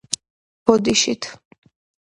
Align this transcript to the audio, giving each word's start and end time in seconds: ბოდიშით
ბოდიშით 0.71 1.31